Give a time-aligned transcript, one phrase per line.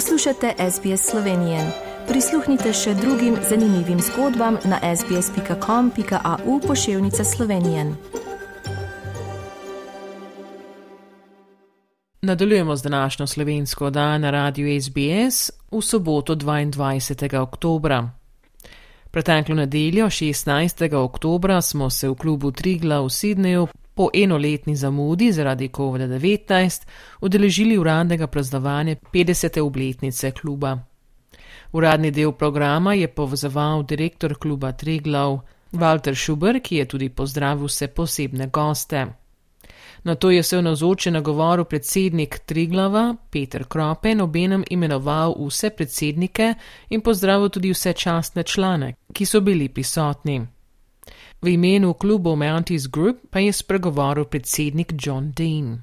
[0.00, 1.72] Poslušate SBS Slovenije.
[2.08, 7.84] Prisluhnite še drugim zanimivim zgodbam na sbsp.com.au pošiljka Slovenije.
[12.22, 17.38] Nadaljujemo z današnjo slovensko oddajo na radiju SBS v soboto 22.
[17.38, 18.02] oktober.
[19.10, 20.94] Preteklo nedeljo, 16.
[20.94, 23.66] oktober, smo se v klubu Trigla v Sydneyju
[24.00, 26.86] po enoletni zamudi zaradi COVID-19
[27.20, 29.60] udeležili uradnega praznovanja 50.
[29.60, 30.78] obletnice kluba.
[31.72, 35.38] Uradni del programa je povezoval direktor kluba Triglav
[35.72, 39.06] Walter Schuber, ki je tudi pozdravil vse posebne goste.
[40.04, 46.54] Na to je se v navzoče nagovoru predsednik Triglava Peter Kropen obenem imenoval vse predsednike
[46.88, 50.40] in pozdravil tudi vse častne člane, ki so bili prisotni.
[51.42, 55.82] V imenu klubu Mounties Group pa je spregovoril predsednik John Dean.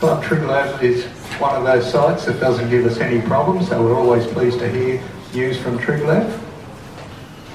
[0.00, 1.04] Club Triglav is
[1.40, 4.68] one of those sites that doesn't give us any problems, so we're always pleased to
[4.68, 5.00] hear
[5.34, 6.24] news from Triglav.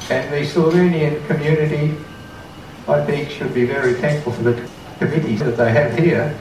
[0.10, 1.98] And the Slovenian community,
[2.88, 4.54] I think, should be very thankful for the
[5.00, 6.38] committee that they have here.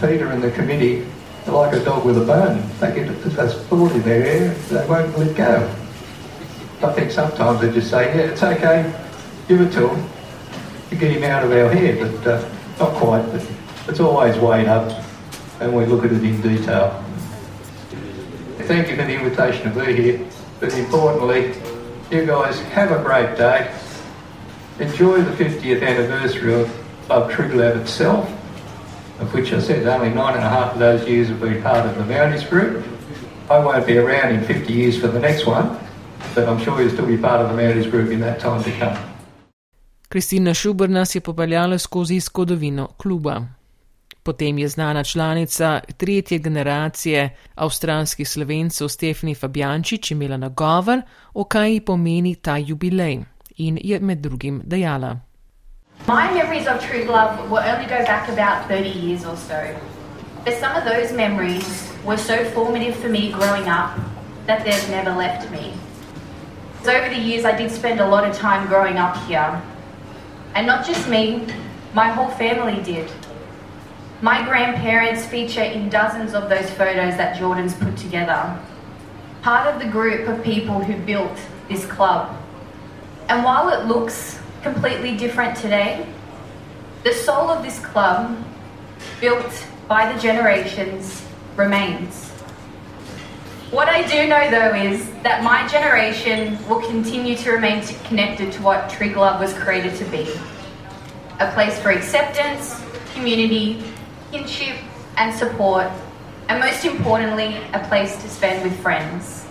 [0.00, 1.04] Peter and the committee
[1.46, 2.64] are like a dog with a bone.
[2.80, 3.36] They get this
[3.68, 5.68] thought in their ear, they won't let go.
[6.82, 8.88] I think sometimes they just say, yeah, it's okay,
[9.50, 10.10] give it to him
[10.90, 12.48] to get him out of our hair, but uh,
[12.78, 13.26] not quite.
[13.32, 13.44] But
[13.88, 15.04] it's always weighed up,
[15.58, 17.04] and we look at it in detail.
[18.60, 20.28] Thank you for the invitation to be here,
[20.60, 21.52] but importantly,
[22.12, 23.76] you guys have a great day.
[24.78, 28.30] Enjoy the 50th anniversary of, of Triglav itself,
[29.18, 31.86] of which I said only nine and a half of those years have been part
[31.86, 32.86] of the Mounties Group.
[33.50, 35.76] I won't be around in 50 years for the next one,
[36.36, 38.70] but I'm sure you'll still be part of the Mounties Group in that time to
[38.78, 39.09] come.
[40.10, 43.42] Kristina Šuber nas je popeljala skozi zgodovino kluba.
[44.22, 51.02] Potem je znana članica tretje generacije avstralskih slovencev Stefani Fabjančič imela nagovor,
[51.34, 53.20] o kaj pomeni ta jubilej
[53.56, 55.16] in je med drugim dejala.
[56.06, 59.60] My memories of True Love will only go back about 30 years or so.
[60.44, 61.66] But some of those memories
[62.06, 63.90] were so formative for me growing up
[64.46, 65.72] that they've never left me.
[66.82, 69.62] So over the years, I did spend a lot of time growing up here.
[70.54, 71.46] And not just me,
[71.94, 73.10] my whole family did.
[74.22, 78.58] My grandparents feature in dozens of those photos that Jordan's put together.
[79.42, 81.38] Part of the group of people who built
[81.68, 82.36] this club.
[83.28, 86.06] And while it looks completely different today,
[87.04, 88.36] the soul of this club,
[89.20, 91.24] built by the generations,
[91.56, 92.30] remains.
[93.70, 98.62] What I do know though is that my generation will continue to remain connected to
[98.62, 100.28] what Trig Love was created to be
[101.38, 102.82] a place for acceptance,
[103.14, 103.84] community,
[104.32, 104.76] kinship,
[105.16, 105.86] and support,
[106.48, 109.46] and most importantly, a place to spend with friends.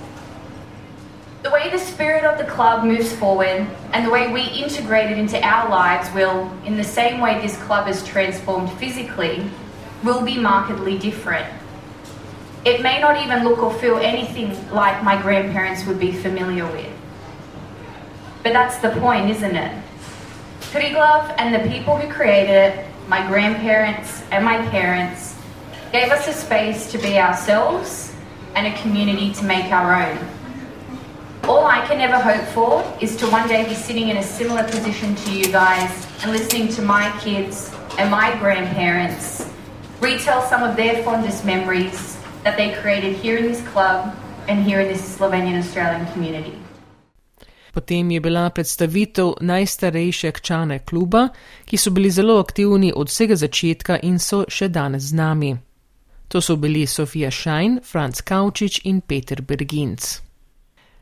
[1.44, 5.18] The way the spirit of the club moves forward and the way we integrate it
[5.18, 9.50] into our lives will, in the same way this club is transformed physically,
[10.04, 11.48] will be markedly different.
[12.66, 16.92] It may not even look or feel anything like my grandparents would be familiar with.
[18.44, 19.84] But that's the point, isn't it?
[20.72, 25.36] Triglav and the people who created it, my grandparents and my parents,
[25.92, 28.14] gave us a space to be ourselves
[28.56, 30.18] and a community to make our own.
[31.46, 34.64] All I can ever hope for is to one day be sitting in a similar
[34.64, 39.50] position to you guys and listening to my kids and my grandparents
[40.00, 42.19] retell some of their fondest memories
[42.50, 44.16] that they created here in this club
[44.48, 46.52] and here in this Slovenian Australian community.
[47.74, 51.30] Potem je bila predstavitev najstarejše člane kluba,
[51.66, 55.58] ki so bili zelo aktivni od vsega začetka in so še danes z nami.
[56.28, 60.22] To so bili Sofija Šajn, Franz Kaučič in Peter Berginc.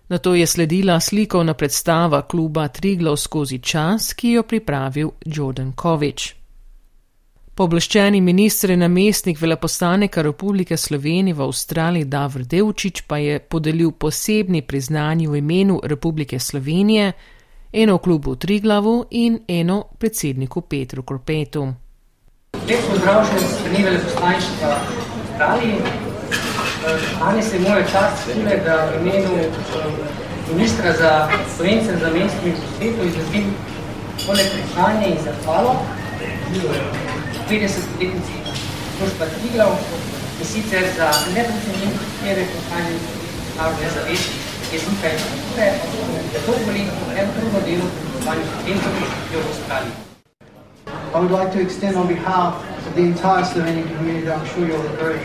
[0.09, 6.36] Na to je sledila slikovna predstava kluba Triglav skozi čas, ki jo pripravil Jordan Kovič.
[7.57, 14.61] Pooblaščeni ministr in namestnik veleposlanika Republike Slovenije v Avstraliji Davr Devčič pa je podelil posebni
[14.61, 17.07] priznanji v imenu Republike Slovenije,
[17.73, 21.65] eno klubu Triglavu in eno predsedniku Petru Korpetu.
[22.69, 24.77] Lep pozdrav še z strani veleposlaništva
[25.23, 25.81] Avstraliji.
[27.17, 29.33] Danes je moja čast tukaj, da v imenu
[30.53, 31.11] ministra za
[31.57, 33.53] Slovence za mestni svetu izrazim
[34.21, 35.79] tole priznanje in zahvalo.
[37.47, 38.35] 50-letnici
[38.99, 39.71] družba Triglav
[40.39, 42.99] in sicer za neprecenjen prispevek ohranjen
[43.57, 44.35] narodne zavesti,
[44.71, 45.69] jezika in kulture,
[46.33, 48.91] da dolgoletno en trudno delo pri oblikovanju študentov
[49.31, 49.95] v Avstraliji.
[51.15, 54.87] I would like to extend on behalf of the entire Slovenian community, I'm sure you'll
[54.99, 55.23] agree,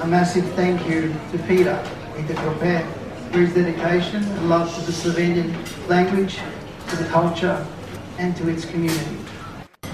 [0.00, 1.76] a massive thank you to Peter,
[2.16, 2.86] Peter Krope,
[3.30, 5.52] for his dedication and love to the Slovenian
[5.88, 6.40] language,
[6.88, 7.66] to the culture,
[8.18, 9.18] and to its community.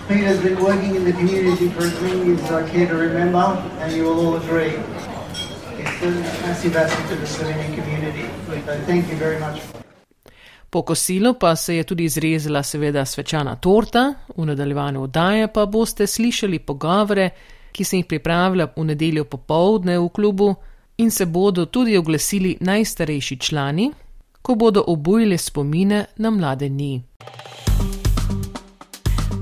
[0.08, 3.46] Peter's been working in the community for as many as I care to remember,
[3.80, 4.72] and you will all agree.
[5.78, 6.10] It's a
[6.46, 8.24] massive asset to the Slovenian community.
[8.66, 9.60] So thank you very much.
[10.70, 16.06] Po kosilu pa se je tudi izrezala seveda svečana torta, v nadaljevanju oddaje pa boste
[16.06, 17.30] slišali pogovore,
[17.72, 20.54] ki se jih pripravlja v nedeljo popovdne v klubu
[20.98, 23.92] in se bodo tudi oglasili najstarejši člani,
[24.42, 27.02] ko bodo obujili spomine na mlade dni.